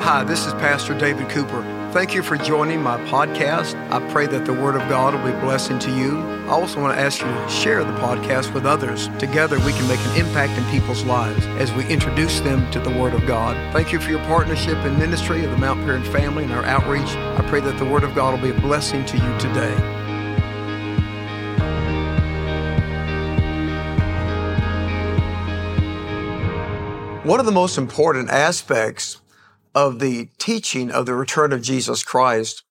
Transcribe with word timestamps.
Hi, 0.00 0.22
this 0.24 0.46
is 0.46 0.52
Pastor 0.54 0.96
David 0.96 1.28
Cooper. 1.28 1.60
Thank 1.92 2.14
you 2.14 2.22
for 2.22 2.38
joining 2.38 2.80
my 2.80 2.96
podcast. 3.08 3.74
I 3.90 4.00
pray 4.10 4.26
that 4.28 4.46
the 4.46 4.54
Word 4.54 4.76
of 4.76 4.88
God 4.88 5.12
will 5.12 5.24
be 5.24 5.36
a 5.36 5.40
blessing 5.40 5.78
to 5.80 5.90
you. 5.90 6.20
I 6.46 6.50
also 6.50 6.80
want 6.80 6.96
to 6.96 7.00
ask 7.00 7.20
you 7.20 7.26
to 7.26 7.48
share 7.48 7.84
the 7.84 7.92
podcast 7.94 8.54
with 8.54 8.64
others. 8.64 9.08
Together, 9.18 9.58
we 9.66 9.72
can 9.72 9.86
make 9.88 9.98
an 10.00 10.16
impact 10.16 10.56
in 10.56 10.64
people's 10.70 11.04
lives 11.04 11.44
as 11.58 11.72
we 11.74 11.84
introduce 11.88 12.40
them 12.40 12.70
to 12.70 12.80
the 12.80 12.90
Word 12.90 13.12
of 13.12 13.26
God. 13.26 13.56
Thank 13.74 13.92
you 13.92 14.00
for 14.00 14.08
your 14.08 14.20
partnership 14.20 14.78
in 14.86 14.98
ministry 14.98 15.44
of 15.44 15.50
the 15.50 15.58
Mount 15.58 15.80
Paran 15.80 16.04
family 16.04 16.44
and 16.44 16.52
our 16.52 16.64
outreach. 16.64 17.10
I 17.10 17.44
pray 17.48 17.60
that 17.60 17.76
the 17.76 17.84
Word 17.84 18.04
of 18.04 18.14
God 18.14 18.32
will 18.32 18.50
be 18.50 18.56
a 18.56 18.60
blessing 18.60 19.04
to 19.04 19.16
you 19.16 19.38
today. 19.38 19.74
One 27.24 27.40
of 27.40 27.46
the 27.46 27.52
most 27.52 27.76
important 27.76 28.30
aspects 28.30 29.20
of 29.78 30.00
the 30.00 30.28
teaching 30.38 30.90
of 30.90 31.06
the 31.06 31.14
return 31.14 31.52
of 31.52 31.62
Jesus 31.62 32.02
Christ 32.02 32.64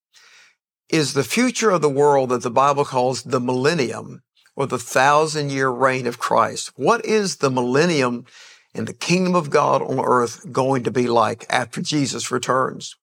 is 0.90 1.14
the 1.14 1.24
future 1.24 1.70
of 1.70 1.82
the 1.82 1.88
world 1.88 2.28
that 2.32 2.44
the 2.44 2.52
Bible 2.52 2.84
calls 2.84 3.24
the 3.24 3.40
millennium 3.40 4.24
or 4.58 4.68
the 4.68 4.78
thousand 4.78 5.50
year 5.50 5.70
reign 5.70 6.06
of 6.06 6.20
Christ. 6.20 6.74
What 6.76 7.06
is 7.06 7.38
the 7.38 7.50
millennium 7.50 8.26
and 8.76 8.88
the 8.88 8.94
kingdom 8.94 9.36
of 9.36 9.50
God 9.50 9.82
on 9.82 10.02
earth 10.02 10.52
going 10.52 10.84
to 10.84 10.92
be 10.92 11.08
like 11.08 11.46
after 11.50 11.82
Jesus 11.82 12.30
returns? 12.30 12.98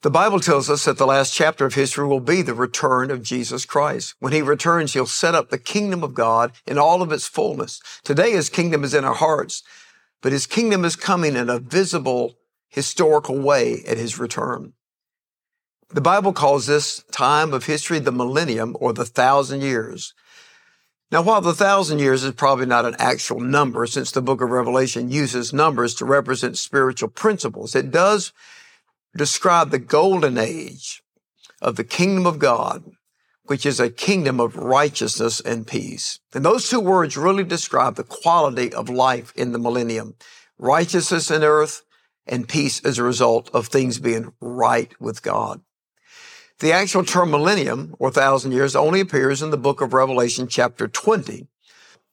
The 0.00 0.10
Bible 0.10 0.40
tells 0.40 0.70
us 0.70 0.86
that 0.86 0.96
the 0.96 1.06
last 1.06 1.34
chapter 1.34 1.66
of 1.66 1.74
history 1.74 2.06
will 2.06 2.20
be 2.20 2.40
the 2.40 2.54
return 2.54 3.10
of 3.10 3.22
Jesus 3.22 3.66
Christ. 3.66 4.14
When 4.20 4.32
he 4.32 4.40
returns, 4.40 4.94
he'll 4.94 5.04
set 5.04 5.34
up 5.34 5.50
the 5.50 5.58
kingdom 5.58 6.02
of 6.02 6.14
God 6.14 6.52
in 6.66 6.78
all 6.78 7.02
of 7.02 7.12
its 7.12 7.26
fullness. 7.26 7.82
Today, 8.02 8.30
his 8.30 8.48
kingdom 8.48 8.82
is 8.82 8.94
in 8.94 9.04
our 9.04 9.12
hearts, 9.12 9.62
but 10.22 10.32
his 10.32 10.46
kingdom 10.46 10.86
is 10.86 10.96
coming 10.96 11.36
in 11.36 11.50
a 11.50 11.58
visible 11.58 12.36
historical 12.70 13.38
way 13.38 13.82
at 13.86 13.98
his 13.98 14.18
return. 14.18 14.72
The 15.92 16.00
Bible 16.00 16.32
calls 16.32 16.66
this 16.66 17.02
time 17.10 17.52
of 17.52 17.66
history 17.66 17.98
the 17.98 18.12
millennium 18.12 18.76
or 18.78 18.92
the 18.92 19.04
thousand 19.04 19.60
years. 19.62 20.14
Now, 21.10 21.22
while 21.22 21.40
the 21.40 21.52
thousand 21.52 21.98
years 21.98 22.22
is 22.22 22.34
probably 22.34 22.66
not 22.66 22.86
an 22.86 22.94
actual 23.00 23.40
number, 23.40 23.84
since 23.86 24.12
the 24.12 24.22
book 24.22 24.40
of 24.40 24.50
Revelation 24.50 25.10
uses 25.10 25.52
numbers 25.52 25.96
to 25.96 26.04
represent 26.04 26.56
spiritual 26.56 27.08
principles, 27.08 27.74
it 27.74 27.90
does 27.90 28.32
describe 29.16 29.70
the 29.70 29.80
golden 29.80 30.38
age 30.38 31.02
of 31.60 31.74
the 31.74 31.82
kingdom 31.82 32.26
of 32.26 32.38
God, 32.38 32.84
which 33.42 33.66
is 33.66 33.80
a 33.80 33.90
kingdom 33.90 34.38
of 34.38 34.54
righteousness 34.56 35.40
and 35.40 35.66
peace. 35.66 36.20
And 36.32 36.44
those 36.44 36.70
two 36.70 36.78
words 36.78 37.16
really 37.16 37.42
describe 37.42 37.96
the 37.96 38.04
quality 38.04 38.72
of 38.72 38.88
life 38.88 39.32
in 39.34 39.50
the 39.50 39.58
millennium. 39.58 40.14
Righteousness 40.56 41.28
in 41.32 41.42
earth 41.42 41.82
and 42.30 42.48
peace 42.48 42.80
as 42.84 42.96
a 42.96 43.02
result 43.02 43.50
of 43.52 43.66
things 43.66 43.98
being 43.98 44.32
right 44.40 44.98
with 44.98 45.22
God. 45.22 45.60
The 46.60 46.72
actual 46.72 47.04
term 47.04 47.30
millennium 47.30 47.94
or 47.98 48.10
thousand 48.10 48.52
years 48.52 48.76
only 48.76 49.00
appears 49.00 49.42
in 49.42 49.50
the 49.50 49.56
book 49.56 49.80
of 49.80 49.92
Revelation 49.92 50.46
chapter 50.46 50.88
20. 50.88 51.48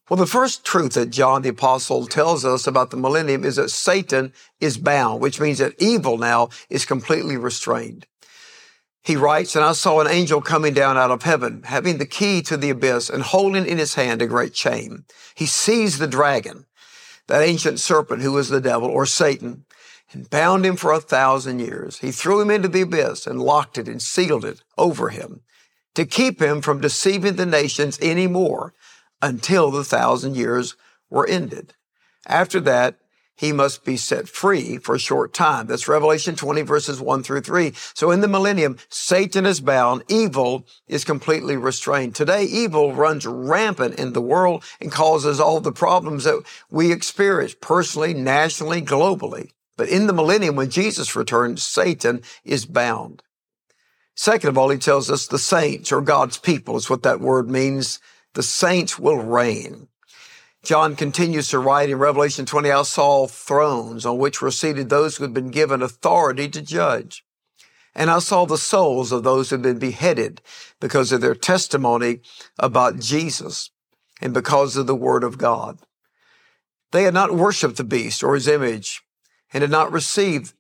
Well, 0.10 0.18
the 0.18 0.26
first 0.26 0.66
truth 0.66 0.94
that 0.94 1.10
John 1.10 1.42
the 1.42 1.50
apostle 1.50 2.08
tells 2.08 2.46
us 2.46 2.66
about 2.66 2.92
the 2.92 2.98
millennium 2.98 3.44
is 3.44 3.58
that 3.58 3.70
Satan 3.70 4.32
is 4.62 4.78
bound, 4.78 5.22
which 5.22 5.40
means 5.42 5.58
that 5.58 5.76
evil 5.80 6.18
now 6.18 6.50
is 6.70 6.86
completely 6.86 7.36
restrained. 7.36 8.08
He 9.04 9.18
writes, 9.18 9.56
and 9.56 9.66
I 9.66 9.74
saw 9.74 10.00
an 10.00 10.08
angel 10.08 10.42
coming 10.42 10.74
down 10.74 10.98
out 10.98 11.12
of 11.12 11.24
heaven, 11.24 11.64
having 11.64 11.98
the 11.98 12.06
key 12.06 12.42
to 12.44 12.58
the 12.58 12.70
abyss 12.70 13.10
and 13.10 13.24
holding 13.24 13.66
in 13.66 13.78
his 13.78 13.96
hand 13.96 14.22
a 14.22 14.28
great 14.28 14.54
chain. 14.54 15.04
He 15.36 15.46
seized 15.46 16.00
the 16.00 16.08
dragon, 16.08 16.66
that 17.28 17.42
ancient 17.42 17.80
serpent 17.82 18.22
who 18.22 18.32
was 18.32 18.48
the 18.48 18.62
devil 18.62 18.90
or 18.90 19.06
Satan, 19.06 19.66
and 20.12 20.30
bound 20.30 20.66
him 20.66 20.76
for 20.76 20.92
a 20.92 21.02
thousand 21.02 21.60
years. 21.60 22.00
He 22.00 22.12
threw 22.12 22.42
him 22.42 22.50
into 22.50 22.68
the 22.68 22.82
abyss 22.82 23.28
and 23.28 23.42
locked 23.42 23.78
it 23.78 23.88
and 23.88 24.02
sealed 24.02 24.46
it 24.46 24.64
over 24.78 25.10
him 25.10 25.42
to 25.96 26.06
keep 26.06 26.42
him 26.42 26.62
from 26.62 26.82
deceiving 26.82 27.36
the 27.36 27.46
nations 27.46 28.00
any 28.02 28.28
more 28.28 28.74
until 29.22 29.72
the 29.72 29.84
thousand 29.84 30.36
years 30.36 30.76
were 31.10 31.28
ended. 31.28 31.74
After 32.28 32.60
that, 32.62 33.00
he 33.38 33.52
must 33.52 33.86
be 33.86 33.98
set 33.98 34.28
free 34.28 34.78
for 34.78 34.96
a 34.96 35.00
short 35.00 35.32
time. 35.32 35.68
That's 35.68 35.88
Revelation 35.88 36.36
20 36.36 36.64
verses 36.64 37.00
1 37.00 37.22
through 37.22 37.42
3. 37.42 37.72
So 37.94 38.10
in 38.10 38.22
the 38.22 38.28
millennium, 38.28 38.78
Satan 38.90 39.46
is 39.46 39.62
bound. 39.62 40.04
Evil 40.10 40.66
is 40.88 41.06
completely 41.06 41.56
restrained. 41.56 42.16
Today, 42.16 42.44
evil 42.46 42.94
runs 42.94 43.28
rampant 43.28 44.00
in 44.00 44.14
the 44.14 44.22
world 44.22 44.64
and 44.82 44.92
causes 44.92 45.40
all 45.40 45.60
the 45.60 45.72
problems 45.72 46.24
that 46.24 46.42
we 46.72 46.92
experience 46.92 47.56
personally, 47.62 48.16
nationally, 48.16 48.82
globally. 48.82 49.52
But 49.78 49.90
in 49.90 50.08
the 50.08 50.14
millennium, 50.14 50.56
when 50.56 50.72
Jesus 50.72 51.16
returns, 51.16 51.64
Satan 51.64 52.22
is 52.44 52.66
bound. 52.66 53.22
Second 54.16 54.50
of 54.50 54.58
all, 54.58 54.70
he 54.70 54.80
tells 54.80 55.12
us 55.12 55.28
the 55.28 55.38
saints 55.38 55.92
or 55.92 56.02
God's 56.02 56.40
people 56.40 56.76
is 56.76 56.90
what 56.90 57.04
that 57.04 57.22
word 57.22 57.50
means. 57.50 58.00
The 58.34 58.42
saints 58.42 58.98
will 58.98 59.18
reign. 59.18 59.88
John 60.64 60.96
continues 60.96 61.50
to 61.50 61.60
write 61.60 61.92
in 61.92 62.00
Revelation 62.00 62.46
20, 62.46 62.72
I 62.72 62.82
saw 62.82 63.28
thrones 63.28 64.06
on 64.06 64.18
which 64.18 64.42
were 64.42 64.52
seated 64.52 64.90
those 64.90 65.16
who 65.16 65.24
had 65.24 65.34
been 65.34 65.52
given 65.52 65.84
authority 65.84 66.50
to 66.50 66.62
judge. 66.62 67.24
And 67.94 68.10
I 68.10 68.20
saw 68.20 68.46
the 68.46 68.58
souls 68.58 69.12
of 69.12 69.24
those 69.24 69.50
who 69.50 69.56
had 69.56 69.64
been 69.64 69.80
beheaded 69.80 70.42
because 70.80 71.12
of 71.12 71.22
their 71.22 71.36
testimony 71.36 72.22
about 72.58 73.00
Jesus 73.00 73.70
and 74.20 74.34
because 74.34 74.76
of 74.76 74.88
the 74.88 74.96
word 74.96 75.24
of 75.24 75.38
God. 75.38 75.80
They 76.92 77.04
had 77.04 77.14
not 77.14 77.36
worshiped 77.36 77.78
the 77.78 77.84
beast 77.84 78.24
or 78.24 78.34
his 78.34 78.48
image 78.48 79.04
and 79.54 79.62
had 79.62 79.72
not 79.72 79.92
received 79.92 80.54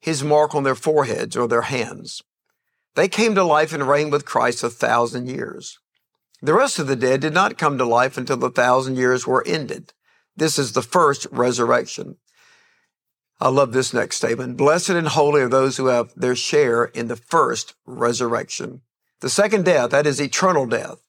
his 0.00 0.24
mark 0.24 0.54
on 0.54 0.62
their 0.62 0.74
foreheads 0.74 1.36
or 1.36 1.46
their 1.46 1.62
hands. 1.62 2.22
They 2.94 3.08
came 3.08 3.34
to 3.34 3.44
life 3.44 3.72
and 3.72 3.86
reigned 3.86 4.12
with 4.12 4.24
Christ 4.24 4.64
a 4.64 4.70
thousand 4.70 5.28
years. 5.28 5.78
The 6.42 6.54
rest 6.54 6.78
of 6.78 6.86
the 6.86 6.96
dead 6.96 7.20
did 7.20 7.34
not 7.34 7.58
come 7.58 7.76
to 7.78 7.84
life 7.84 8.16
until 8.16 8.38
the 8.38 8.50
thousand 8.50 8.96
years 8.96 9.26
were 9.26 9.46
ended. 9.46 9.92
This 10.36 10.58
is 10.58 10.72
the 10.72 10.82
first 10.82 11.26
resurrection. 11.30 12.16
I 13.40 13.48
love 13.48 13.72
this 13.72 13.94
next 13.94 14.16
statement. 14.16 14.56
Blessed 14.56 14.90
and 14.90 15.08
holy 15.08 15.42
are 15.42 15.48
those 15.48 15.76
who 15.76 15.86
have 15.86 16.12
their 16.14 16.36
share 16.36 16.84
in 16.84 17.08
the 17.08 17.16
first 17.16 17.74
resurrection. 17.86 18.82
The 19.20 19.30
second 19.30 19.66
death, 19.66 19.90
that 19.90 20.06
is 20.06 20.20
eternal 20.20 20.66
death, 20.66 21.02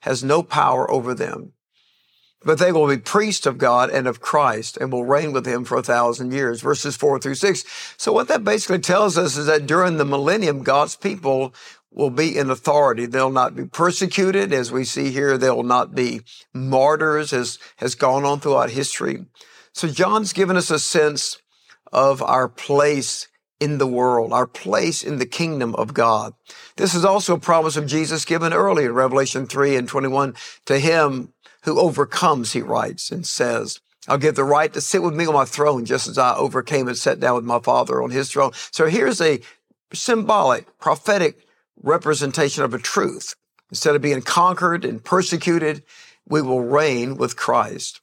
has 0.00 0.24
no 0.24 0.42
power 0.42 0.90
over 0.90 1.14
them 1.14 1.52
but 2.44 2.58
they 2.58 2.72
will 2.72 2.88
be 2.88 2.96
priests 2.96 3.46
of 3.46 3.58
God 3.58 3.90
and 3.90 4.06
of 4.06 4.20
Christ 4.20 4.76
and 4.78 4.90
will 4.90 5.04
reign 5.04 5.32
with 5.32 5.46
him 5.46 5.64
for 5.64 5.76
a 5.76 5.82
thousand 5.82 6.32
years. 6.32 6.62
Verses 6.62 6.96
four 6.96 7.18
through 7.18 7.34
six. 7.34 7.64
So 7.96 8.12
what 8.12 8.28
that 8.28 8.44
basically 8.44 8.78
tells 8.78 9.18
us 9.18 9.36
is 9.36 9.46
that 9.46 9.66
during 9.66 9.96
the 9.96 10.04
millennium, 10.04 10.62
God's 10.62 10.96
people 10.96 11.54
will 11.90 12.10
be 12.10 12.38
in 12.38 12.50
authority. 12.50 13.06
They'll 13.06 13.30
not 13.30 13.56
be 13.56 13.64
persecuted, 13.64 14.52
as 14.52 14.70
we 14.70 14.84
see 14.84 15.10
here. 15.10 15.36
They'll 15.36 15.62
not 15.62 15.94
be 15.94 16.20
martyrs, 16.54 17.32
as 17.32 17.58
has 17.76 17.94
gone 17.94 18.24
on 18.24 18.40
throughout 18.40 18.70
history. 18.70 19.26
So 19.72 19.88
John's 19.88 20.32
given 20.32 20.56
us 20.56 20.70
a 20.70 20.78
sense 20.78 21.38
of 21.92 22.22
our 22.22 22.48
place 22.48 23.26
in 23.58 23.78
the 23.78 23.86
world, 23.86 24.32
our 24.32 24.46
place 24.46 25.02
in 25.02 25.18
the 25.18 25.26
kingdom 25.26 25.74
of 25.74 25.92
God. 25.92 26.32
This 26.76 26.94
is 26.94 27.04
also 27.04 27.34
a 27.34 27.40
promise 27.40 27.76
of 27.76 27.86
Jesus 27.86 28.24
given 28.24 28.52
early 28.52 28.86
in 28.86 28.94
Revelation 28.94 29.46
3 29.46 29.76
and 29.76 29.86
21 29.86 30.34
to 30.64 30.78
him 30.78 31.34
who 31.62 31.78
overcomes, 31.78 32.52
he 32.52 32.62
writes 32.62 33.10
and 33.10 33.26
says, 33.26 33.80
I'll 34.08 34.18
give 34.18 34.34
the 34.34 34.44
right 34.44 34.72
to 34.72 34.80
sit 34.80 35.02
with 35.02 35.14
me 35.14 35.26
on 35.26 35.34
my 35.34 35.44
throne, 35.44 35.84
just 35.84 36.08
as 36.08 36.18
I 36.18 36.34
overcame 36.34 36.88
and 36.88 36.96
sat 36.96 37.20
down 37.20 37.36
with 37.36 37.44
my 37.44 37.60
father 37.60 38.02
on 38.02 38.10
his 38.10 38.30
throne. 38.30 38.52
So 38.70 38.86
here's 38.86 39.20
a 39.20 39.40
symbolic, 39.92 40.78
prophetic 40.78 41.46
representation 41.82 42.64
of 42.64 42.74
a 42.74 42.78
truth. 42.78 43.34
Instead 43.70 43.94
of 43.94 44.02
being 44.02 44.22
conquered 44.22 44.84
and 44.84 45.04
persecuted, 45.04 45.84
we 46.28 46.42
will 46.42 46.60
reign 46.60 47.16
with 47.16 47.36
Christ. 47.36 48.00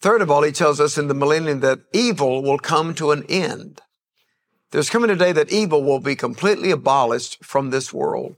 Third 0.00 0.22
of 0.22 0.30
all, 0.30 0.42
he 0.42 0.52
tells 0.52 0.80
us 0.80 0.96
in 0.96 1.08
the 1.08 1.14
millennium 1.14 1.60
that 1.60 1.80
evil 1.92 2.42
will 2.42 2.58
come 2.58 2.94
to 2.94 3.10
an 3.10 3.24
end. 3.28 3.80
There's 4.70 4.90
coming 4.90 5.10
a 5.10 5.16
day 5.16 5.32
that 5.32 5.50
evil 5.50 5.82
will 5.82 5.98
be 5.98 6.14
completely 6.14 6.70
abolished 6.70 7.44
from 7.44 7.70
this 7.70 7.92
world. 7.92 8.36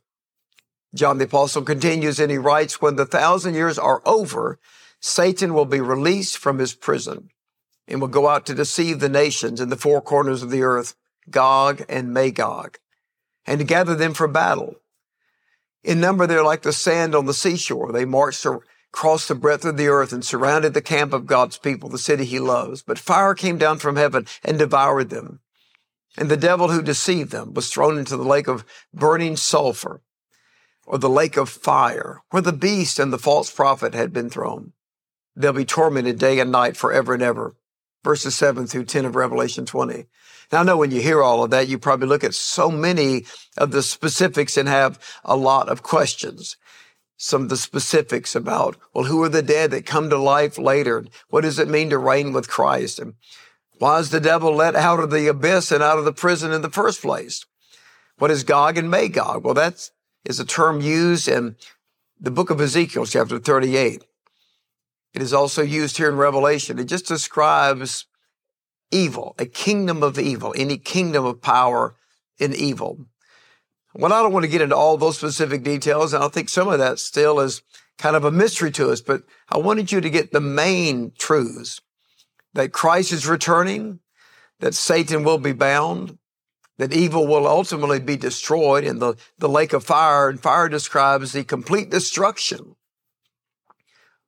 John 0.94 1.18
the 1.18 1.24
Apostle 1.24 1.62
continues 1.62 2.18
and 2.18 2.30
he 2.30 2.38
writes, 2.38 2.82
when 2.82 2.96
the 2.96 3.06
thousand 3.06 3.54
years 3.54 3.78
are 3.78 4.02
over, 4.04 4.58
Satan 5.00 5.54
will 5.54 5.64
be 5.64 5.80
released 5.80 6.36
from 6.36 6.58
his 6.58 6.74
prison 6.74 7.30
and 7.86 8.00
will 8.00 8.08
go 8.08 8.28
out 8.28 8.44
to 8.46 8.54
deceive 8.54 9.00
the 9.00 9.08
nations 9.08 9.60
in 9.60 9.68
the 9.68 9.76
four 9.76 10.00
corners 10.00 10.42
of 10.42 10.50
the 10.50 10.62
earth, 10.62 10.94
Gog 11.30 11.84
and 11.88 12.12
Magog, 12.12 12.78
and 13.46 13.60
to 13.60 13.64
gather 13.64 13.94
them 13.94 14.14
for 14.14 14.28
battle. 14.28 14.76
In 15.82 16.00
number, 16.00 16.26
they're 16.26 16.44
like 16.44 16.62
the 16.62 16.72
sand 16.72 17.14
on 17.14 17.26
the 17.26 17.34
seashore. 17.34 17.92
They 17.92 18.04
marched 18.04 18.44
across 18.92 19.26
the 19.26 19.34
breadth 19.34 19.64
of 19.64 19.76
the 19.76 19.88
earth 19.88 20.12
and 20.12 20.24
surrounded 20.24 20.74
the 20.74 20.82
camp 20.82 21.12
of 21.12 21.26
God's 21.26 21.56
people, 21.56 21.88
the 21.88 21.98
city 21.98 22.24
he 22.24 22.38
loves. 22.38 22.82
But 22.82 22.98
fire 22.98 23.34
came 23.34 23.56
down 23.56 23.78
from 23.78 23.96
heaven 23.96 24.26
and 24.44 24.58
devoured 24.58 25.08
them. 25.08 25.40
And 26.18 26.28
the 26.28 26.36
devil 26.36 26.68
who 26.68 26.82
deceived 26.82 27.30
them 27.30 27.54
was 27.54 27.70
thrown 27.70 27.96
into 27.96 28.16
the 28.16 28.24
lake 28.24 28.48
of 28.48 28.64
burning 28.92 29.36
sulfur 29.36 30.02
or 30.90 30.98
the 30.98 31.08
lake 31.08 31.36
of 31.36 31.48
fire, 31.48 32.20
where 32.30 32.42
the 32.42 32.52
beast 32.52 32.98
and 32.98 33.12
the 33.12 33.18
false 33.18 33.48
prophet 33.48 33.94
had 33.94 34.12
been 34.12 34.28
thrown. 34.28 34.72
They'll 35.36 35.52
be 35.52 35.64
tormented 35.64 36.18
day 36.18 36.40
and 36.40 36.50
night 36.50 36.76
forever 36.76 37.14
and 37.14 37.22
ever. 37.22 37.54
verses 38.02 38.34
7 38.34 38.66
through 38.66 38.86
10 38.86 39.04
of 39.04 39.14
Revelation 39.14 39.64
20. 39.66 40.06
Now, 40.50 40.60
I 40.60 40.62
know 40.64 40.76
when 40.76 40.90
you 40.90 41.00
hear 41.00 41.22
all 41.22 41.44
of 41.44 41.50
that, 41.50 41.68
you 41.68 41.78
probably 41.78 42.08
look 42.08 42.24
at 42.24 42.34
so 42.34 42.72
many 42.72 43.24
of 43.56 43.70
the 43.70 43.84
specifics 43.84 44.56
and 44.56 44.68
have 44.68 44.98
a 45.24 45.36
lot 45.36 45.68
of 45.68 45.84
questions. 45.84 46.56
Some 47.16 47.42
of 47.42 47.48
the 47.50 47.56
specifics 47.56 48.34
about, 48.34 48.76
well, 48.92 49.04
who 49.04 49.22
are 49.22 49.28
the 49.28 49.42
dead 49.42 49.70
that 49.70 49.86
come 49.86 50.10
to 50.10 50.18
life 50.18 50.58
later? 50.58 51.04
What 51.28 51.42
does 51.42 51.60
it 51.60 51.68
mean 51.68 51.90
to 51.90 51.98
reign 51.98 52.32
with 52.32 52.48
Christ? 52.48 52.98
And 52.98 53.14
why 53.78 54.00
is 54.00 54.10
the 54.10 54.18
devil 54.18 54.52
let 54.54 54.74
out 54.74 54.98
of 54.98 55.10
the 55.10 55.28
abyss 55.28 55.70
and 55.70 55.84
out 55.84 55.98
of 55.98 56.04
the 56.04 56.12
prison 56.12 56.50
in 56.50 56.62
the 56.62 56.70
first 56.70 57.00
place? 57.00 57.44
What 58.18 58.32
is 58.32 58.42
Gog 58.42 58.76
and 58.76 58.90
Magog? 58.90 59.44
Well, 59.44 59.54
that 59.54 59.90
is 60.24 60.40
a 60.40 60.44
term 60.44 60.80
used 60.80 61.28
in 61.28 61.56
the 62.20 62.30
book 62.30 62.50
of 62.50 62.60
Ezekiel, 62.60 63.06
chapter 63.06 63.38
38. 63.38 64.04
It 65.14 65.22
is 65.22 65.32
also 65.32 65.62
used 65.62 65.96
here 65.96 66.08
in 66.08 66.16
Revelation. 66.16 66.78
It 66.78 66.84
just 66.84 67.06
describes 67.06 68.06
evil, 68.90 69.34
a 69.38 69.46
kingdom 69.46 70.02
of 70.02 70.18
evil, 70.18 70.54
any 70.56 70.76
kingdom 70.76 71.24
of 71.24 71.40
power 71.40 71.96
in 72.38 72.54
evil. 72.54 73.06
Well, 73.94 74.12
I 74.12 74.22
don't 74.22 74.32
want 74.32 74.44
to 74.44 74.50
get 74.50 74.60
into 74.60 74.76
all 74.76 74.96
those 74.96 75.18
specific 75.18 75.64
details, 75.64 76.12
and 76.12 76.22
I 76.22 76.28
think 76.28 76.48
some 76.48 76.68
of 76.68 76.78
that 76.78 76.98
still 76.98 77.40
is 77.40 77.62
kind 77.98 78.14
of 78.14 78.24
a 78.24 78.30
mystery 78.30 78.70
to 78.72 78.90
us, 78.90 79.00
but 79.00 79.22
I 79.48 79.58
wanted 79.58 79.90
you 79.90 80.00
to 80.00 80.10
get 80.10 80.32
the 80.32 80.40
main 80.40 81.12
truths 81.18 81.80
that 82.54 82.72
Christ 82.72 83.12
is 83.12 83.26
returning, 83.26 84.00
that 84.60 84.74
Satan 84.74 85.24
will 85.24 85.38
be 85.38 85.52
bound, 85.52 86.18
that 86.80 86.94
evil 86.94 87.26
will 87.26 87.46
ultimately 87.46 88.00
be 88.00 88.16
destroyed 88.16 88.84
in 88.84 89.00
the, 89.00 89.14
the 89.36 89.50
lake 89.50 89.74
of 89.74 89.84
fire, 89.84 90.30
and 90.30 90.40
fire 90.40 90.66
describes 90.66 91.32
the 91.32 91.44
complete 91.44 91.90
destruction 91.90 92.74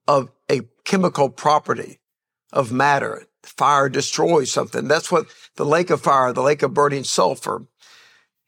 of 0.06 0.31
a 0.50 0.60
chemical 0.84 1.31
property 1.31 1.99
of 2.52 2.70
matter. 2.70 3.25
Fire 3.43 3.88
destroys 3.88 4.52
something. 4.52 4.87
That's 4.87 5.10
what 5.10 5.28
the 5.56 5.64
lake 5.64 5.88
of 5.88 6.02
fire, 6.02 6.31
the 6.34 6.43
lake 6.43 6.62
of 6.62 6.75
burning 6.75 7.04
sulfur. 7.04 7.69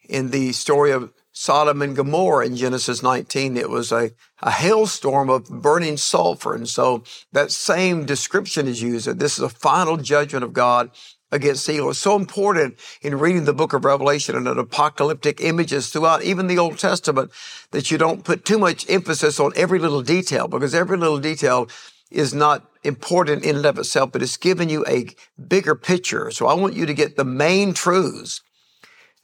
In 0.07 0.29
the 0.33 0.53
story 0.53 0.91
of 0.91 1.11
Sodom 1.33 1.81
and 1.81 1.97
Gomorrah 1.97 2.45
in 2.45 2.57
Genesis 2.57 3.03
19, 3.03 3.57
it 3.57 3.71
was 3.71 3.91
a, 3.91 4.11
a 4.43 4.51
hailstorm 4.51 5.31
of 5.31 5.49
burning 5.49 5.97
sulfur. 5.97 6.55
And 6.55 6.69
so 6.69 7.05
that 7.33 7.51
same 7.51 8.05
description 8.05 8.69
is 8.69 8.83
used 8.83 9.07
that 9.07 9.19
this 9.19 9.39
is 9.39 9.45
a 9.45 9.49
final 9.49 9.97
judgment 9.97 10.45
of 10.45 10.53
God 10.53 10.91
against 11.35 11.69
evil. 11.69 11.91
It's 11.91 11.99
so 11.99 12.17
important 12.17 12.79
in 13.03 13.19
reading 13.19 13.45
the 13.45 13.53
book 13.53 13.73
of 13.73 13.85
Revelation 13.85 14.37
and 14.37 14.47
the 14.47 14.53
apocalyptic 14.53 15.41
images 15.41 15.91
throughout 15.91 16.23
even 16.23 16.47
the 16.47 16.59
Old 16.59 16.79
Testament 16.79 17.33
that 17.73 17.91
you 17.91 17.99
don't 17.99 18.25
put 18.25 18.45
too 18.45 18.59
much 18.59 18.89
emphasis 18.89 19.41
on 19.41 19.53
every 19.57 19.81
little 19.81 20.03
detail 20.03 20.47
because 20.47 20.75
every 20.75 20.97
little 20.97 21.19
detail 21.19 21.69
is 22.11 22.33
not 22.33 22.71
important 22.85 23.45
in 23.45 23.57
and 23.57 23.67
of 23.67 23.79
itself, 23.79 24.13
but 24.13 24.23
it's 24.23 24.37
giving 24.37 24.69
you 24.69 24.85
a 24.87 25.09
bigger 25.49 25.75
picture. 25.75 26.31
So 26.31 26.47
I 26.47 26.55
want 26.55 26.75
you 26.75 26.87
to 26.87 26.95
get 26.95 27.17
the 27.17 27.25
main 27.25 27.75
truths 27.75 28.41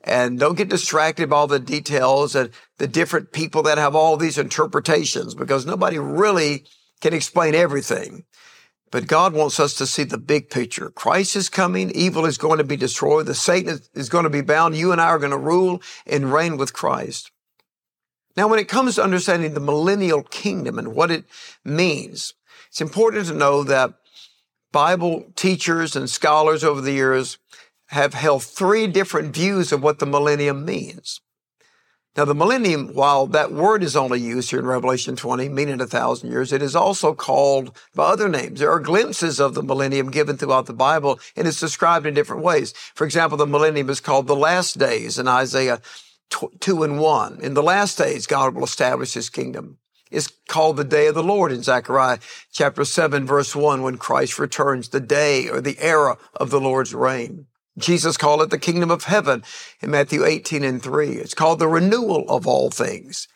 and 0.02 0.38
don't 0.38 0.56
get 0.56 0.68
distracted 0.68 1.30
by 1.30 1.36
all 1.36 1.46
the 1.46 1.60
details 1.60 2.34
and 2.34 2.50
the 2.78 2.88
different 2.88 3.32
people 3.32 3.62
that 3.62 3.78
have 3.78 3.94
all 3.94 4.16
these 4.16 4.38
interpretations 4.38 5.34
because 5.34 5.64
nobody 5.64 5.98
really 5.98 6.64
can 7.00 7.14
explain 7.14 7.54
everything. 7.54 8.24
But 8.90 9.06
God 9.06 9.34
wants 9.34 9.60
us 9.60 9.74
to 9.74 9.86
see 9.86 10.02
the 10.02 10.18
big 10.18 10.50
picture. 10.50 10.90
Christ 10.90 11.36
is 11.36 11.48
coming. 11.48 11.90
Evil 11.92 12.26
is 12.26 12.38
going 12.38 12.58
to 12.58 12.64
be 12.64 12.76
destroyed. 12.76 13.26
The 13.26 13.34
Satan 13.34 13.80
is 13.94 14.08
going 14.08 14.24
to 14.24 14.30
be 14.30 14.40
bound. 14.40 14.76
You 14.76 14.90
and 14.90 15.00
I 15.00 15.06
are 15.06 15.18
going 15.18 15.30
to 15.30 15.38
rule 15.38 15.80
and 16.06 16.32
reign 16.32 16.56
with 16.56 16.72
Christ. 16.72 17.30
Now, 18.36 18.48
when 18.48 18.58
it 18.58 18.68
comes 18.68 18.96
to 18.96 19.02
understanding 19.02 19.54
the 19.54 19.60
millennial 19.60 20.22
kingdom 20.22 20.78
and 20.78 20.94
what 20.94 21.10
it 21.10 21.24
means, 21.64 22.34
it's 22.68 22.80
important 22.80 23.26
to 23.26 23.34
know 23.34 23.62
that 23.64 23.94
Bible 24.72 25.32
teachers 25.34 25.96
and 25.96 26.08
scholars 26.08 26.62
over 26.62 26.80
the 26.80 26.92
years 26.92 27.38
have 27.86 28.14
held 28.14 28.44
three 28.44 28.86
different 28.86 29.34
views 29.34 29.72
of 29.72 29.82
what 29.82 29.98
the 29.98 30.06
millennium 30.06 30.64
means. 30.64 31.20
Now, 32.16 32.24
the 32.24 32.34
millennium, 32.34 32.88
while 32.88 33.28
that 33.28 33.52
word 33.52 33.84
is 33.84 33.94
only 33.94 34.20
used 34.20 34.50
here 34.50 34.58
in 34.58 34.66
Revelation 34.66 35.14
20, 35.14 35.48
meaning 35.48 35.80
a 35.80 35.86
thousand 35.86 36.30
years, 36.30 36.52
it 36.52 36.60
is 36.60 36.74
also 36.74 37.14
called 37.14 37.76
by 37.94 38.06
other 38.08 38.28
names. 38.28 38.58
There 38.58 38.72
are 38.72 38.80
glimpses 38.80 39.38
of 39.38 39.54
the 39.54 39.62
millennium 39.62 40.10
given 40.10 40.36
throughout 40.36 40.66
the 40.66 40.72
Bible, 40.72 41.20
and 41.36 41.46
it's 41.46 41.60
described 41.60 42.06
in 42.06 42.14
different 42.14 42.42
ways. 42.42 42.72
For 42.94 43.04
example, 43.04 43.38
the 43.38 43.46
millennium 43.46 43.88
is 43.88 44.00
called 44.00 44.26
the 44.26 44.34
last 44.34 44.76
days 44.76 45.20
in 45.20 45.28
Isaiah 45.28 45.80
2 46.30 46.82
and 46.82 46.98
1. 46.98 47.40
In 47.42 47.54
the 47.54 47.62
last 47.62 47.96
days, 47.96 48.26
God 48.26 48.56
will 48.56 48.64
establish 48.64 49.14
his 49.14 49.30
kingdom. 49.30 49.78
It's 50.10 50.32
called 50.48 50.76
the 50.76 50.84
day 50.84 51.06
of 51.06 51.14
the 51.14 51.22
Lord 51.22 51.52
in 51.52 51.62
Zechariah 51.62 52.18
chapter 52.52 52.84
7, 52.84 53.24
verse 53.24 53.54
1, 53.54 53.82
when 53.82 53.98
Christ 53.98 54.40
returns, 54.40 54.88
the 54.88 54.98
day 54.98 55.48
or 55.48 55.60
the 55.60 55.78
era 55.78 56.18
of 56.34 56.50
the 56.50 56.60
Lord's 56.60 56.92
reign. 56.92 57.46
Jesus 57.80 58.16
called 58.16 58.42
it 58.42 58.50
the 58.50 58.58
kingdom 58.58 58.90
of 58.90 59.04
heaven 59.04 59.42
in 59.80 59.90
Matthew 59.90 60.24
18 60.24 60.64
and 60.64 60.82
3. 60.82 61.10
It's 61.12 61.34
called 61.34 61.58
the 61.58 61.68
renewal 61.68 62.24
of 62.28 62.46
all 62.46 62.70
things 62.70 63.28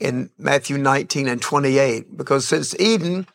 in 0.00 0.30
Matthew 0.38 0.76
19 0.76 1.28
and 1.28 1.40
28, 1.40 2.16
because 2.16 2.46
since 2.46 2.78
Eden, 2.80 3.26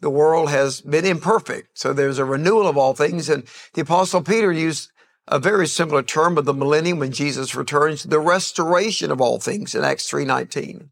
the 0.00 0.10
world 0.10 0.50
has 0.50 0.80
been 0.80 1.04
imperfect. 1.04 1.78
So 1.78 1.92
there's 1.92 2.18
a 2.18 2.24
renewal 2.24 2.66
of 2.66 2.76
all 2.76 2.94
things. 2.94 3.28
And 3.28 3.44
the 3.74 3.82
apostle 3.82 4.22
Peter 4.22 4.52
used 4.52 4.90
a 5.28 5.38
very 5.38 5.66
similar 5.66 6.02
term 6.02 6.38
of 6.38 6.44
the 6.44 6.54
millennium 6.54 6.98
when 6.98 7.12
Jesus 7.12 7.54
returns, 7.54 8.04
the 8.04 8.20
restoration 8.20 9.10
of 9.10 9.20
all 9.20 9.38
things 9.38 9.74
in 9.74 9.84
Acts 9.84 10.10
3.19. 10.10 10.88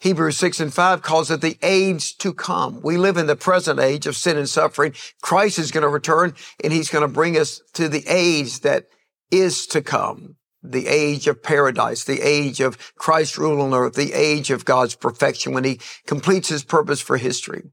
Hebrews 0.00 0.38
6 0.38 0.60
and 0.60 0.72
5 0.72 1.02
calls 1.02 1.30
it 1.30 1.42
the 1.42 1.58
age 1.62 2.16
to 2.18 2.32
come. 2.32 2.80
We 2.82 2.96
live 2.96 3.18
in 3.18 3.26
the 3.26 3.36
present 3.36 3.78
age 3.78 4.06
of 4.06 4.16
sin 4.16 4.38
and 4.38 4.48
suffering. 4.48 4.94
Christ 5.20 5.58
is 5.58 5.70
going 5.70 5.82
to 5.82 5.88
return 5.88 6.34
and 6.64 6.72
he's 6.72 6.88
going 6.88 7.06
to 7.06 7.12
bring 7.12 7.36
us 7.36 7.60
to 7.74 7.86
the 7.86 8.04
age 8.08 8.60
that 8.60 8.86
is 9.30 9.66
to 9.68 9.82
come. 9.82 10.36
The 10.62 10.88
age 10.88 11.26
of 11.26 11.42
paradise, 11.42 12.04
the 12.04 12.20
age 12.22 12.60
of 12.60 12.94
Christ's 12.96 13.38
rule 13.38 13.60
on 13.60 13.74
earth, 13.74 13.94
the 13.94 14.14
age 14.14 14.50
of 14.50 14.64
God's 14.64 14.94
perfection 14.94 15.52
when 15.52 15.64
he 15.64 15.80
completes 16.06 16.48
his 16.48 16.64
purpose 16.64 17.00
for 17.00 17.18
history. 17.18 17.70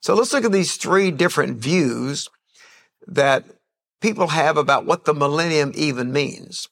So 0.00 0.14
let's 0.14 0.32
look 0.32 0.44
at 0.44 0.52
these 0.52 0.76
three 0.76 1.10
different 1.10 1.58
views 1.58 2.28
that 3.06 3.44
people 4.00 4.28
have 4.28 4.56
about 4.56 4.84
what 4.84 5.06
the 5.06 5.14
millennium 5.14 5.72
even 5.74 6.12
means. 6.12 6.68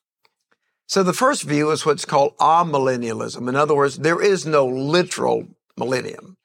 So 0.87 1.03
the 1.03 1.13
first 1.13 1.43
view 1.43 1.69
is 1.71 1.85
what's 1.85 2.05
called 2.05 2.37
amillennialism. 2.37 3.47
In 3.49 3.55
other 3.55 3.75
words, 3.75 3.97
there 3.97 4.21
is 4.21 4.45
no 4.45 4.65
literal 4.65 5.47
millennium. 5.77 6.37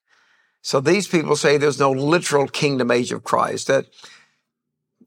So 0.63 0.81
these 0.81 1.07
people 1.07 1.37
say 1.37 1.57
there's 1.57 1.79
no 1.79 1.93
literal 1.93 2.49
kingdom 2.49 2.91
age 2.91 3.13
of 3.13 3.23
Christ, 3.23 3.69
that 3.69 3.87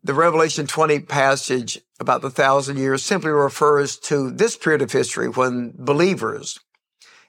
the 0.04 0.14
Revelation 0.14 0.68
20 0.68 1.00
passage 1.00 1.80
about 2.00 2.22
the 2.22 2.30
thousand 2.30 2.78
years 2.78 3.04
simply 3.04 3.32
refers 3.32 3.98
to 3.98 4.32
this 4.32 4.56
period 4.56 4.82
of 4.82 4.92
history 4.92 5.28
when 5.28 5.74
believers 5.78 6.60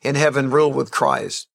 in 0.03 0.15
heaven 0.15 0.51
rule 0.51 0.73
with 0.73 0.91
Christ. 0.91 1.49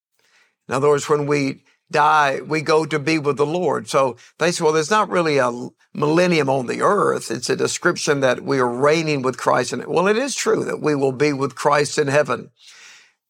In 0.68 0.74
other 0.74 0.90
words, 0.90 1.08
when 1.08 1.28
we 1.28 1.64
die, 1.92 2.40
we 2.46 2.62
go 2.62 2.86
to 2.86 3.00
be 3.00 3.20
with 3.20 3.38
the 3.38 3.46
Lord. 3.46 3.90
So 3.90 4.18
they 4.38 4.52
say, 4.52 4.64
well, 4.64 4.74
there's 4.74 4.90
not 4.90 5.10
really 5.10 5.38
a 5.38 5.52
millennium 5.94 6.50
on 6.50 6.68
the 6.68 6.82
earth. 6.82 7.30
It's 7.30 7.50
a 7.50 7.56
description 7.56 8.22
that 8.22 8.42
we 8.42 8.60
are 8.60 8.68
reigning 8.68 9.22
with 9.22 9.38
Christ. 9.38 9.74
And 9.74 9.86
well, 9.86 10.08
it 10.08 10.18
is 10.18 10.36
true 10.36 10.64
that 10.64 10.82
we 10.82 10.96
will 10.96 11.12
be 11.12 11.34
with 11.34 11.56
Christ 11.56 11.98
in 11.98 12.08
heaven. 12.08 12.52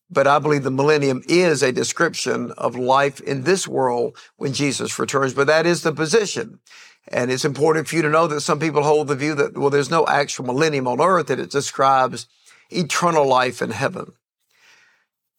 But 0.10 0.28
I 0.28 0.40
believe 0.40 0.64
the 0.64 0.72
millennium 0.72 1.24
is 1.28 1.64
a 1.64 1.72
description 1.72 2.52
of 2.58 2.76
life 2.76 3.22
in 3.22 3.44
this 3.44 3.68
world 3.68 4.18
when 4.36 4.54
Jesus 4.54 5.00
returns. 5.00 5.34
But 5.34 5.48
that 5.48 5.66
is 5.66 5.84
the 5.84 5.94
position. 5.94 6.60
And 7.08 7.32
it's 7.32 7.46
important 7.46 7.88
for 7.88 7.96
you 7.96 8.02
to 8.04 8.10
know 8.10 8.28
that 8.28 8.42
some 8.42 8.60
people 8.60 8.84
hold 8.84 9.08
the 9.08 9.16
view 9.16 9.34
that, 9.36 9.58
well, 9.58 9.70
there's 9.70 9.90
no 9.90 10.06
actual 10.08 10.46
millennium 10.46 10.88
on 10.88 11.02
earth, 11.02 11.28
that 11.28 11.40
it 11.40 11.50
describes 11.50 12.28
eternal 12.70 13.28
life 13.28 13.62
in 13.62 13.72
heaven. 13.72 14.12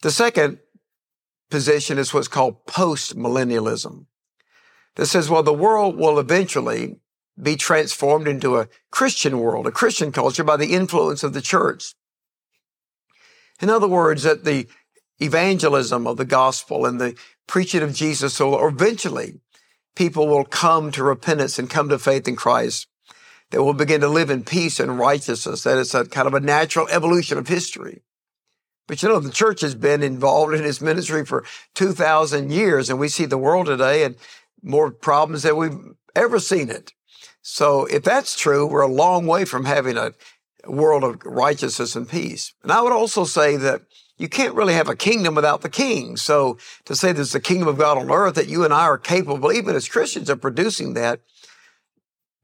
The 0.01 0.11
second 0.11 0.59
position 1.53 1.99
is 1.99 2.13
what's 2.13 2.27
called 2.27 2.67
post 2.67 3.17
millennialism. 3.17 4.07
That 4.97 5.07
says, 5.07 5.31
well, 5.31 5.45
the 5.45 5.53
world 5.53 5.97
will 5.97 6.19
eventually 6.19 6.97
be 7.41 7.57
transformed 7.57 8.27
into 8.27 8.59
a 8.59 8.69
Christian 8.91 9.39
world, 9.39 9.67
a 9.67 9.71
Christian 9.71 10.11
culture 10.11 10.43
by 10.43 10.57
the 10.57 10.75
influence 10.75 11.23
of 11.23 11.33
the 11.33 11.41
church. 11.41 11.95
In 13.61 13.71
other 13.71 13.87
words, 13.87 14.25
that 14.25 14.45
the 14.45 14.67
evangelism 15.21 16.07
of 16.07 16.17
the 16.17 16.25
gospel 16.25 16.85
and 16.85 17.01
the 17.01 17.17
preaching 17.47 17.83
of 17.83 17.95
Jesus 17.95 18.41
will 18.41 18.67
eventually 18.67 19.41
people 19.95 20.27
will 20.27 20.45
come 20.45 20.91
to 20.91 21.05
repentance 21.05 21.59
and 21.59 21.71
come 21.71 21.89
to 21.89 21.99
faith 21.99 22.27
in 22.27 22.35
Christ. 22.35 22.87
They 23.51 23.59
will 23.59 23.75
begin 23.75 24.01
to 24.01 24.09
live 24.09 24.31
in 24.31 24.45
peace 24.45 24.81
and 24.81 24.99
righteousness. 24.99 25.63
That 25.63 25.79
is 25.79 25.95
a 25.95 26.07
kind 26.07 26.27
of 26.27 26.35
a 26.35 26.41
natural 26.41 26.89
evolution 26.89 27.39
of 27.39 27.49
history. 27.49 28.03
But 28.87 29.03
you 29.03 29.09
know, 29.09 29.21
the 29.21 29.31
church 29.31 29.61
has 29.61 29.75
been 29.75 30.03
involved 30.03 30.55
in 30.55 30.65
its 30.65 30.81
ministry 30.81 31.25
for 31.25 31.45
2,000 31.75 32.51
years, 32.51 32.91
and 32.91 32.99
we 32.99 33.09
see 33.09 33.25
the 33.25 33.39
world 33.39 33.67
today 33.67 34.05
and 34.05 34.17
more 34.63 34.91
problems 34.91 35.43
than 35.43 35.57
we've 35.57 35.79
ever 36.15 36.39
seen 36.39 36.69
it. 36.69 36.93
So 37.43 37.87
if 37.87 38.03
that's 38.03 38.37
true, 38.39 38.67
we're 38.67 38.83
a 38.83 38.87
long 38.87 39.27
way 39.27 39.45
from 39.45 39.65
having 39.65 39.97
a 39.97 40.13
world 40.67 41.05
of 41.05 41.25
righteousness 41.25 41.97
and 41.97 42.09
peace. 42.09 42.55
And 42.63 42.71
I 42.71 42.81
would 42.83 42.93
also 42.93 43.25
say 43.25 43.57
that 43.57 43.83
you 44.19 44.29
can't 44.29 44.55
really 44.55 44.75
have 44.75 44.89
a 44.89 44.95
kingdom 44.95 45.35
without 45.35 45.63
the 45.63 45.69
king. 45.69 46.17
So 46.17 46.59
to 46.85 46.95
say 46.95 47.13
there's 47.13 47.33
the 47.33 47.41
kingdom 47.41 47.67
of 47.67 47.79
God 47.79 47.99
on 47.99 48.11
earth, 48.11 48.37
that 48.37 48.49
you 48.49 48.65
and 48.65 48.73
I 48.73 48.83
are 48.83 48.99
capable, 48.99 49.53
even 49.53 49.75
as 49.75 49.89
Christians, 49.89 50.29
of 50.29 50.41
producing 50.41 50.95
that, 50.95 51.21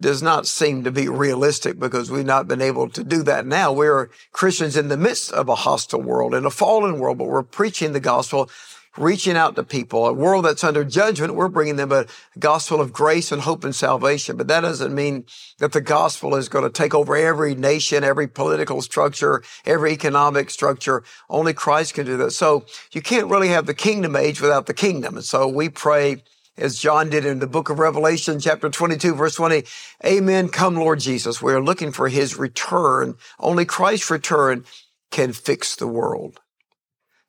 does 0.00 0.22
not 0.22 0.46
seem 0.46 0.84
to 0.84 0.92
be 0.92 1.08
realistic 1.08 1.78
because 1.78 2.10
we've 2.10 2.24
not 2.24 2.46
been 2.46 2.62
able 2.62 2.88
to 2.88 3.02
do 3.02 3.22
that 3.24 3.46
now. 3.46 3.72
We're 3.72 4.10
Christians 4.32 4.76
in 4.76 4.88
the 4.88 4.96
midst 4.96 5.32
of 5.32 5.48
a 5.48 5.56
hostile 5.56 6.02
world, 6.02 6.34
in 6.34 6.44
a 6.44 6.50
fallen 6.50 6.98
world, 6.98 7.18
but 7.18 7.26
we're 7.26 7.42
preaching 7.42 7.92
the 7.92 8.00
gospel, 8.00 8.48
reaching 8.96 9.36
out 9.36 9.56
to 9.56 9.64
people. 9.64 10.06
A 10.06 10.12
world 10.12 10.44
that's 10.44 10.62
under 10.62 10.84
judgment, 10.84 11.34
we're 11.34 11.48
bringing 11.48 11.76
them 11.76 11.90
a 11.90 12.06
gospel 12.38 12.80
of 12.80 12.92
grace 12.92 13.32
and 13.32 13.42
hope 13.42 13.64
and 13.64 13.74
salvation. 13.74 14.36
But 14.36 14.46
that 14.46 14.60
doesn't 14.60 14.94
mean 14.94 15.24
that 15.58 15.72
the 15.72 15.80
gospel 15.80 16.36
is 16.36 16.48
going 16.48 16.64
to 16.64 16.70
take 16.70 16.94
over 16.94 17.16
every 17.16 17.56
nation, 17.56 18.04
every 18.04 18.28
political 18.28 18.80
structure, 18.82 19.42
every 19.66 19.92
economic 19.92 20.50
structure. 20.50 21.02
Only 21.28 21.54
Christ 21.54 21.94
can 21.94 22.06
do 22.06 22.16
that. 22.18 22.30
So 22.30 22.66
you 22.92 23.02
can't 23.02 23.28
really 23.28 23.48
have 23.48 23.66
the 23.66 23.74
kingdom 23.74 24.14
age 24.14 24.40
without 24.40 24.66
the 24.66 24.74
kingdom. 24.74 25.16
And 25.16 25.24
so 25.24 25.48
we 25.48 25.68
pray 25.68 26.22
as 26.58 26.78
John 26.78 27.08
did 27.08 27.24
in 27.24 27.38
the 27.38 27.46
book 27.46 27.70
of 27.70 27.78
Revelation, 27.78 28.40
chapter 28.40 28.68
22, 28.68 29.14
verse 29.14 29.36
20. 29.36 29.64
Amen. 30.04 30.48
Come, 30.48 30.74
Lord 30.74 31.00
Jesus. 31.00 31.40
We 31.40 31.52
are 31.52 31.62
looking 31.62 31.92
for 31.92 32.08
his 32.08 32.36
return. 32.36 33.14
Only 33.38 33.64
Christ's 33.64 34.10
return 34.10 34.64
can 35.10 35.32
fix 35.32 35.76
the 35.76 35.86
world. 35.86 36.40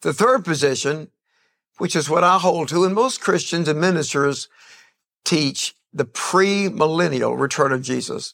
The 0.01 0.13
third 0.13 0.43
position, 0.43 1.09
which 1.77 1.95
is 1.95 2.09
what 2.09 2.23
I 2.23 2.39
hold 2.39 2.69
to, 2.69 2.83
and 2.83 2.95
most 2.95 3.21
Christians 3.21 3.67
and 3.67 3.79
ministers 3.79 4.49
teach 5.23 5.75
the 5.93 6.05
pre-millennial 6.05 7.37
return 7.37 7.71
of 7.71 7.81
Jesus. 7.81 8.33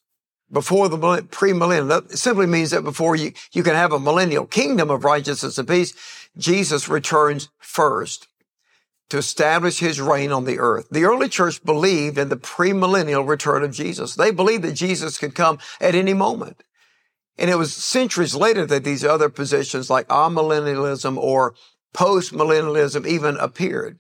Before 0.52 0.88
the 0.88 0.98
premillennial, 0.98 1.88
that 1.90 2.18
simply 2.18 2.46
means 2.46 2.72
that 2.72 2.84
before 2.84 3.16
you, 3.16 3.34
you 3.52 3.64
can 3.64 3.76
have 3.76 3.92
a 3.92 4.00
millennial 4.00 4.46
kingdom 4.46 4.90
of 4.90 5.04
righteousness 5.04 5.58
and 5.58 5.68
peace, 5.68 5.94
Jesus 6.38 6.88
returns 6.88 7.50
first 7.58 8.28
to 9.10 9.18
establish 9.18 9.80
his 9.80 10.02
reign 10.02 10.32
on 10.32 10.46
the 10.46 10.60
earth. 10.60 10.88
The 10.90 11.04
early 11.04 11.30
church 11.30 11.64
believed 11.64 12.18
in 12.18 12.30
the 12.30 12.38
premillennial 12.38 13.28
return 13.28 13.64
of 13.64 13.72
Jesus. 13.72 14.16
They 14.16 14.32
believed 14.32 14.64
that 14.64 14.74
Jesus 14.74 15.18
could 15.18 15.36
come 15.36 15.60
at 15.80 15.96
any 15.96 16.14
moment. 16.14 16.64
And 17.38 17.50
it 17.50 17.58
was 17.58 17.74
centuries 17.74 18.36
later 18.36 18.66
that 18.66 18.84
these 18.84 19.04
other 19.04 19.30
positions 19.30 19.90
like 19.90 20.08
amillennialism 20.08 21.18
or 21.18 21.54
postmillennialism 21.94 23.06
even 23.06 23.38
appeared. 23.38 24.00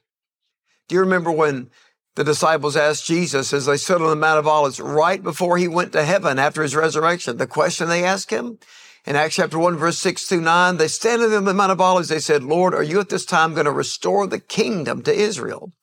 Do 0.88 0.95
you 0.95 1.01
remember 1.01 1.31
when 1.31 1.69
the 2.15 2.24
disciples 2.24 2.75
asked 2.75 3.05
Jesus 3.05 3.53
as 3.53 3.65
they 3.65 3.77
stood 3.77 4.01
on 4.01 4.10
the 4.10 4.15
Mount 4.15 4.39
of 4.39 4.48
Olives 4.48 4.79
right 4.79 5.22
before 5.22 5.57
he 5.57 5.67
went 5.67 5.91
to 5.93 6.03
heaven 6.03 6.39
after 6.39 6.62
his 6.62 6.75
resurrection? 6.75 7.38
The 7.38 7.48
question 7.48 7.88
they 7.88 8.03
asked 8.03 8.31
him, 8.31 8.57
in 9.05 9.15
Acts 9.15 9.36
chapter 9.36 9.60
1, 9.60 9.77
verse 9.77 10.00
6 10.00 10.25
through 10.25 10.41
9, 10.41 10.77
they 10.77 10.88
standing 10.88 11.31
in 11.31 11.45
the 11.45 11.53
Mount 11.53 11.72
of 11.72 11.79
Olives, 11.79 12.10
they 12.10 12.19
said, 12.19 12.43
Lord, 12.43 12.74
are 12.74 12.81
you 12.81 13.00
at 13.00 13.10
this 13.10 13.25
time 13.25 13.53
going 13.53 13.65
to 13.65 13.72
restore 13.72 14.25
the 14.25 14.39
kingdom 14.39 15.03
to 15.03 15.13
Israel? 15.13 15.74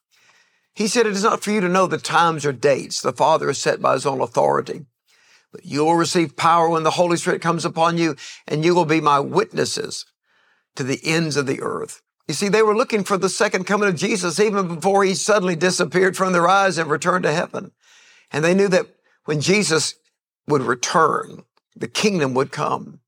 He 0.74 0.88
said, 0.88 1.06
It 1.06 1.12
is 1.12 1.22
not 1.22 1.42
for 1.42 1.50
you 1.50 1.60
to 1.60 1.68
know 1.68 1.86
the 1.86 1.98
times 1.98 2.44
or 2.44 2.52
dates 2.52 3.00
the 3.00 3.12
Father 3.12 3.46
has 3.46 3.58
set 3.58 3.80
by 3.80 3.92
his 3.92 4.06
own 4.06 4.20
authority. 4.20 4.86
But 5.52 5.66
you 5.66 5.84
will 5.84 5.94
receive 5.94 6.36
power 6.36 6.68
when 6.68 6.82
the 6.82 6.92
Holy 6.92 7.16
Spirit 7.16 7.42
comes 7.42 7.64
upon 7.64 7.98
you, 7.98 8.16
and 8.48 8.64
you 8.64 8.74
will 8.74 8.86
be 8.86 9.00
my 9.00 9.20
witnesses 9.20 10.06
to 10.76 10.82
the 10.82 11.00
ends 11.04 11.36
of 11.36 11.46
the 11.46 11.60
earth. 11.60 12.02
You 12.28 12.34
see, 12.34 12.48
they 12.48 12.62
were 12.62 12.76
looking 12.76 13.04
for 13.04 13.18
the 13.18 13.28
second 13.28 13.64
coming 13.64 13.88
of 13.88 13.96
Jesus 13.96 14.38
even 14.38 14.76
before 14.76 15.04
he 15.04 15.14
suddenly 15.14 15.56
disappeared 15.56 16.16
from 16.16 16.32
their 16.32 16.48
eyes 16.48 16.78
and 16.78 16.88
returned 16.88 17.24
to 17.24 17.32
heaven. 17.32 17.72
And 18.30 18.44
they 18.44 18.54
knew 18.54 18.68
that 18.68 18.86
when 19.24 19.40
Jesus 19.40 19.94
would 20.46 20.62
return, 20.62 21.44
the 21.74 21.88
kingdom 21.88 22.34
would 22.34 22.52
come. 22.52 23.00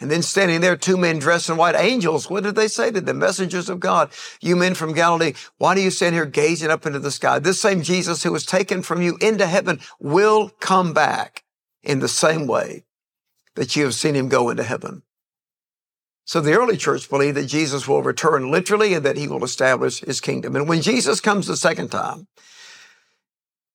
And 0.00 0.10
then 0.10 0.22
standing 0.22 0.60
there, 0.60 0.76
two 0.76 0.96
men 0.96 1.20
dressed 1.20 1.48
in 1.48 1.56
white 1.56 1.76
angels. 1.76 2.28
What 2.28 2.42
did 2.42 2.56
they 2.56 2.66
say 2.66 2.90
to 2.90 3.00
them? 3.00 3.20
Messengers 3.20 3.68
of 3.68 3.78
God. 3.78 4.10
You 4.40 4.56
men 4.56 4.74
from 4.74 4.92
Galilee, 4.92 5.34
why 5.58 5.76
do 5.76 5.80
you 5.80 5.90
stand 5.90 6.14
here 6.14 6.26
gazing 6.26 6.70
up 6.70 6.84
into 6.84 6.98
the 6.98 7.12
sky? 7.12 7.38
This 7.38 7.60
same 7.60 7.82
Jesus 7.82 8.24
who 8.24 8.32
was 8.32 8.44
taken 8.44 8.82
from 8.82 9.00
you 9.00 9.16
into 9.20 9.46
heaven 9.46 9.80
will 10.00 10.50
come 10.60 10.92
back 10.92 11.44
in 11.84 12.00
the 12.00 12.08
same 12.08 12.48
way 12.48 12.84
that 13.54 13.76
you 13.76 13.84
have 13.84 13.94
seen 13.94 14.16
him 14.16 14.28
go 14.28 14.50
into 14.50 14.64
heaven. 14.64 15.03
So 16.24 16.40
the 16.40 16.54
early 16.54 16.76
church 16.76 17.10
believed 17.10 17.36
that 17.36 17.46
Jesus 17.46 17.86
will 17.86 18.02
return 18.02 18.50
literally 18.50 18.94
and 18.94 19.04
that 19.04 19.16
he 19.16 19.28
will 19.28 19.44
establish 19.44 20.00
his 20.00 20.20
kingdom. 20.20 20.56
And 20.56 20.68
when 20.68 20.80
Jesus 20.80 21.20
comes 21.20 21.46
the 21.46 21.56
second 21.56 21.88
time, 21.88 22.26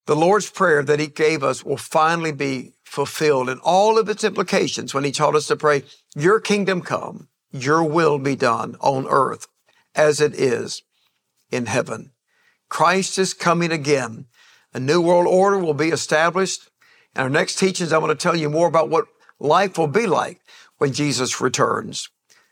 the 0.07 0.15
Lord's 0.15 0.49
Prayer 0.49 0.81
that 0.81 0.99
he 0.99 1.05
gave 1.05 1.43
us 1.43 1.63
will 1.63 1.77
finally 1.77 2.31
be 2.31 2.73
fulfilled 2.83 3.49
in 3.49 3.59
all 3.59 3.99
of 3.99 4.09
its 4.09 4.23
implications 4.23 4.93
when 4.93 5.03
he 5.03 5.11
taught 5.11 5.35
us 5.35 5.45
to 5.47 5.55
pray, 5.55 5.83
your 6.15 6.39
kingdom 6.39 6.81
come, 6.81 7.27
your 7.51 7.83
will 7.83 8.17
be 8.17 8.35
done 8.35 8.75
on 8.79 9.05
earth 9.07 9.47
as 9.93 10.19
it 10.19 10.33
is 10.33 10.81
in 11.51 11.67
heaven. 11.67 12.11
Christ 12.69 13.19
is 13.19 13.35
coming 13.35 13.71
again. 13.71 14.25
A 14.73 14.79
new 14.79 15.01
world 15.01 15.27
order 15.27 15.59
will 15.59 15.75
be 15.75 15.89
established. 15.89 16.69
In 17.15 17.21
our 17.21 17.29
next 17.29 17.59
teachings, 17.59 17.93
I 17.93 17.99
want 17.99 18.17
to 18.17 18.23
tell 18.23 18.35
you 18.35 18.49
more 18.49 18.67
about 18.67 18.89
what 18.89 19.05
life 19.39 19.77
will 19.77 19.87
be 19.87 20.07
like 20.07 20.41
when 20.77 20.93
Jesus 20.93 21.39
returns. 21.39 22.09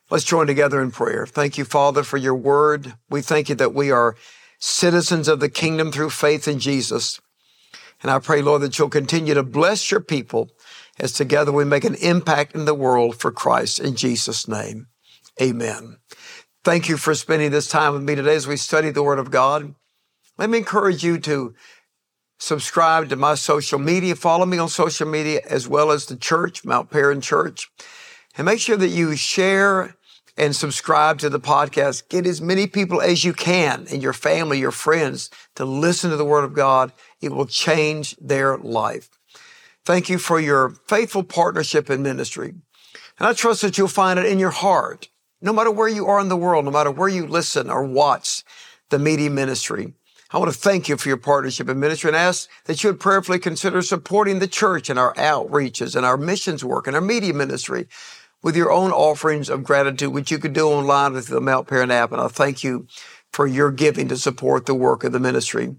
Let's 0.09 0.23
join 0.23 0.47
together 0.47 0.81
in 0.81 0.91
prayer. 0.91 1.25
Thank 1.25 1.57
you, 1.57 1.65
Father, 1.65 2.03
for 2.03 2.17
your 2.17 2.35
word. 2.35 2.93
We 3.09 3.21
thank 3.21 3.49
you 3.49 3.55
that 3.55 3.73
we 3.73 3.91
are 3.91 4.15
citizens 4.59 5.27
of 5.27 5.39
the 5.39 5.49
kingdom 5.49 5.91
through 5.91 6.11
faith 6.11 6.47
in 6.47 6.59
Jesus. 6.59 7.19
And 8.01 8.11
I 8.11 8.19
pray, 8.19 8.41
Lord, 8.41 8.61
that 8.61 8.77
you'll 8.77 8.89
continue 8.89 9.33
to 9.33 9.43
bless 9.43 9.91
your 9.91 9.99
people 9.99 10.49
as 10.99 11.11
together 11.11 11.51
we 11.51 11.65
make 11.65 11.83
an 11.83 11.95
impact 11.95 12.55
in 12.55 12.65
the 12.65 12.73
world 12.73 13.19
for 13.19 13.31
Christ 13.31 13.79
in 13.79 13.95
Jesus' 13.95 14.47
name. 14.47 14.87
Amen. 15.41 15.97
Thank 16.63 16.89
you 16.89 16.97
for 16.97 17.13
spending 17.13 17.51
this 17.51 17.67
time 17.67 17.93
with 17.93 18.03
me 18.03 18.15
today 18.15 18.35
as 18.35 18.47
we 18.47 18.57
study 18.57 18.91
the 18.91 19.03
Word 19.03 19.19
of 19.19 19.31
God. 19.31 19.75
Let 20.37 20.49
me 20.49 20.59
encourage 20.59 21.03
you 21.03 21.17
to 21.19 21.53
subscribe 22.39 23.09
to 23.09 23.15
my 23.15 23.35
social 23.35 23.79
media, 23.79 24.15
follow 24.15 24.45
me 24.45 24.57
on 24.57 24.69
social 24.69 25.07
media 25.07 25.41
as 25.49 25.67
well 25.67 25.91
as 25.91 26.05
the 26.05 26.15
church, 26.15 26.63
Mount 26.63 26.89
Paran 26.89 27.21
Church, 27.21 27.69
and 28.37 28.45
make 28.45 28.59
sure 28.59 28.77
that 28.77 28.89
you 28.89 29.15
share 29.15 29.95
and 30.37 30.55
subscribe 30.55 31.19
to 31.19 31.29
the 31.29 31.39
podcast. 31.39 32.09
Get 32.09 32.27
as 32.27 32.41
many 32.41 32.67
people 32.67 33.01
as 33.01 33.23
you 33.23 33.33
can 33.33 33.87
and 33.91 34.03
your 34.03 34.13
family, 34.13 34.59
your 34.59 34.71
friends 34.71 35.29
to 35.55 35.65
listen 35.65 36.11
to 36.11 36.17
the 36.17 36.25
Word 36.25 36.43
of 36.43 36.53
God 36.53 36.91
it 37.21 37.31
will 37.31 37.45
change 37.45 38.15
their 38.17 38.57
life. 38.57 39.09
Thank 39.85 40.09
you 40.09 40.17
for 40.17 40.39
your 40.39 40.71
faithful 40.87 41.23
partnership 41.23 41.89
in 41.89 42.03
ministry. 42.03 42.53
And 43.19 43.27
I 43.27 43.33
trust 43.33 43.61
that 43.61 43.77
you'll 43.77 43.87
find 43.87 44.19
it 44.19 44.25
in 44.25 44.37
your 44.37 44.51
heart, 44.51 45.09
no 45.41 45.53
matter 45.53 45.71
where 45.71 45.87
you 45.87 46.05
are 46.05 46.19
in 46.19 46.29
the 46.29 46.37
world, 46.37 46.65
no 46.65 46.71
matter 46.71 46.91
where 46.91 47.09
you 47.09 47.25
listen 47.25 47.69
or 47.69 47.83
watch 47.83 48.43
the 48.89 48.99
media 48.99 49.29
ministry. 49.29 49.93
I 50.29 50.39
want 50.39 50.51
to 50.51 50.57
thank 50.57 50.89
you 50.89 50.97
for 50.97 51.07
your 51.07 51.17
partnership 51.17 51.69
in 51.69 51.79
ministry 51.79 52.09
and 52.09 52.17
ask 52.17 52.49
that 52.65 52.83
you 52.83 52.89
would 52.89 52.99
prayerfully 52.99 53.39
consider 53.39 53.81
supporting 53.81 54.39
the 54.39 54.47
church 54.47 54.89
and 54.89 54.99
our 54.99 55.13
outreaches 55.13 55.95
and 55.95 56.05
our 56.05 56.17
missions 56.17 56.65
work 56.65 56.85
and 56.85 56.95
our 56.95 57.01
media 57.01 57.33
ministry 57.33 57.87
with 58.43 58.55
your 58.55 58.71
own 58.71 58.91
offerings 58.91 59.49
of 59.49 59.63
gratitude, 59.63 60.13
which 60.13 60.31
you 60.31 60.37
could 60.37 60.53
do 60.53 60.67
online 60.67 61.13
with 61.13 61.27
the 61.27 61.41
Mount 61.41 61.67
Paran 61.67 61.91
app. 61.91 62.11
And 62.11 62.21
I 62.21 62.27
thank 62.27 62.63
you 62.63 62.87
for 63.31 63.47
your 63.47 63.71
giving 63.71 64.07
to 64.07 64.17
support 64.17 64.65
the 64.65 64.75
work 64.75 65.03
of 65.03 65.11
the 65.11 65.19
ministry. 65.19 65.75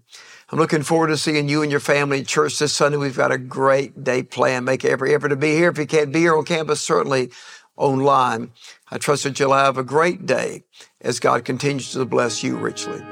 I'm 0.51 0.59
looking 0.59 0.83
forward 0.83 1.09
to 1.09 1.17
seeing 1.17 1.49
you 1.49 1.63
and 1.63 1.71
your 1.71 1.81
family 1.81 2.21
in 2.21 2.25
church 2.25 2.59
this 2.59 2.75
Sunday. 2.75 2.97
We've 2.97 3.17
got 3.17 3.33
a 3.33 3.39
great 3.39 4.03
day 4.03 4.23
planned. 4.23 4.65
Make 4.65 4.85
every 4.85 5.15
effort 5.15 5.29
to 5.29 5.37
be 5.37 5.53
here. 5.53 5.71
If 5.71 5.79
you 5.79 5.87
can't 5.87 6.13
be 6.13 6.21
here 6.21 6.37
on 6.37 6.45
campus, 6.45 6.81
certainly 6.81 7.31
online. 7.77 8.51
I 8.91 8.99
trust 8.99 9.25
that 9.25 9.39
you'll 9.39 9.53
have 9.53 9.79
a 9.79 9.85
great 9.85 10.27
day 10.27 10.65
as 11.01 11.21
God 11.21 11.45
continues 11.45 11.93
to 11.93 12.05
bless 12.05 12.43
you 12.43 12.57
richly. 12.57 13.03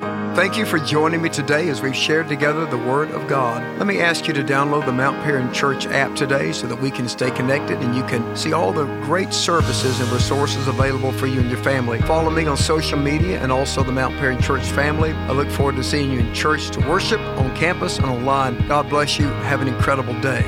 Thank 0.00 0.58
you 0.58 0.66
for 0.66 0.78
joining 0.78 1.22
me 1.22 1.30
today 1.30 1.70
as 1.70 1.80
we've 1.80 1.96
shared 1.96 2.28
together 2.28 2.66
the 2.66 2.76
Word 2.76 3.10
of 3.12 3.26
God. 3.26 3.62
Let 3.78 3.86
me 3.86 4.00
ask 4.00 4.28
you 4.28 4.34
to 4.34 4.44
download 4.44 4.84
the 4.84 4.92
Mount 4.92 5.16
Paran 5.24 5.50
Church 5.52 5.86
app 5.86 6.14
today 6.14 6.52
so 6.52 6.66
that 6.66 6.78
we 6.78 6.90
can 6.90 7.08
stay 7.08 7.30
connected 7.30 7.78
and 7.78 7.96
you 7.96 8.04
can 8.04 8.36
see 8.36 8.52
all 8.52 8.70
the 8.70 8.84
great 9.02 9.32
services 9.32 9.98
and 9.98 10.10
resources 10.10 10.68
available 10.68 11.12
for 11.12 11.26
you 11.26 11.40
and 11.40 11.48
your 11.48 11.62
family. 11.62 12.02
Follow 12.02 12.30
me 12.30 12.46
on 12.46 12.56
social 12.58 12.98
media 12.98 13.40
and 13.40 13.50
also 13.50 13.82
the 13.82 13.92
Mount 13.92 14.14
Paran 14.18 14.40
Church 14.42 14.64
family. 14.64 15.12
I 15.12 15.32
look 15.32 15.48
forward 15.48 15.76
to 15.76 15.84
seeing 15.84 16.12
you 16.12 16.20
in 16.20 16.34
church 16.34 16.68
to 16.72 16.80
worship, 16.86 17.20
on 17.20 17.56
campus, 17.56 17.96
and 17.96 18.06
online. 18.06 18.68
God 18.68 18.90
bless 18.90 19.18
you. 19.18 19.26
Have 19.26 19.62
an 19.62 19.68
incredible 19.68 20.20
day. 20.20 20.44